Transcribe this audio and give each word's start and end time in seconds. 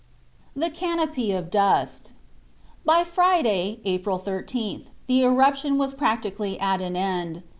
THE 0.55 0.71
CANOPY 0.71 1.31
OF 1.33 1.51
DUST. 1.51 2.13
By 2.83 3.03
Friday, 3.03 3.81
April 3.85 4.17
13th, 4.17 4.85
the 5.05 5.21
eruption 5.21 5.77
was 5.77 5.93
practically 5.93 6.59
at 6.59 6.81
an 6.81 6.95
end. 6.95 7.43